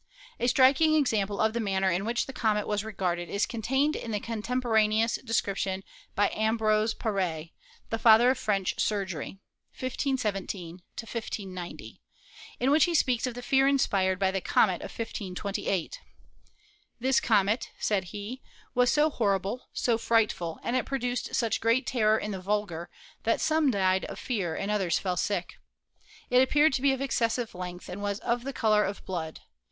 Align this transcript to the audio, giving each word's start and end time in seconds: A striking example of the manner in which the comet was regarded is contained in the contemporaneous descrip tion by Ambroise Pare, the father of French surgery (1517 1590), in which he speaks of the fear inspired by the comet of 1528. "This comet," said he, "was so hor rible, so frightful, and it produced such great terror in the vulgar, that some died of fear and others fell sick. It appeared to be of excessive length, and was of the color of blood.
A 0.39 0.47
striking 0.47 0.95
example 0.95 1.39
of 1.39 1.53
the 1.53 1.59
manner 1.59 1.91
in 1.91 2.05
which 2.05 2.25
the 2.25 2.33
comet 2.33 2.65
was 2.65 2.83
regarded 2.83 3.29
is 3.29 3.45
contained 3.45 3.95
in 3.95 4.09
the 4.09 4.19
contemporaneous 4.19 5.19
descrip 5.23 5.57
tion 5.57 5.83
by 6.15 6.29
Ambroise 6.29 6.95
Pare, 6.95 7.49
the 7.91 7.99
father 7.99 8.31
of 8.31 8.39
French 8.39 8.73
surgery 8.79 9.37
(1517 9.79 10.81
1590), 10.99 12.01
in 12.59 12.71
which 12.71 12.85
he 12.85 12.95
speaks 12.95 13.27
of 13.27 13.35
the 13.35 13.43
fear 13.43 13.67
inspired 13.67 14.17
by 14.17 14.31
the 14.31 14.41
comet 14.41 14.81
of 14.81 14.89
1528. 14.89 15.99
"This 16.99 17.19
comet," 17.19 17.69
said 17.77 18.05
he, 18.05 18.41
"was 18.73 18.91
so 18.91 19.11
hor 19.11 19.39
rible, 19.39 19.59
so 19.71 19.99
frightful, 19.99 20.59
and 20.63 20.75
it 20.75 20.87
produced 20.87 21.35
such 21.35 21.61
great 21.61 21.85
terror 21.85 22.17
in 22.17 22.31
the 22.31 22.41
vulgar, 22.41 22.89
that 23.21 23.39
some 23.39 23.69
died 23.69 24.05
of 24.05 24.17
fear 24.17 24.55
and 24.55 24.71
others 24.71 24.97
fell 24.97 25.15
sick. 25.15 25.59
It 26.31 26.41
appeared 26.41 26.73
to 26.73 26.81
be 26.81 26.91
of 26.91 27.01
excessive 27.01 27.53
length, 27.53 27.87
and 27.87 28.01
was 28.01 28.17
of 28.21 28.43
the 28.45 28.51
color 28.51 28.83
of 28.83 29.05
blood. 29.05 29.41